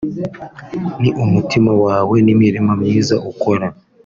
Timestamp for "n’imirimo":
2.25-2.71